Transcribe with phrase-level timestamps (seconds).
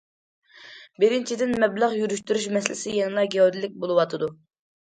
[1.03, 4.33] بىرىنچىدىن، مەبلەغ يۈرۈشتۈرۈش مەسىلىسى يەنىلا گەۋدىلىك بولۇۋاتىدۇ.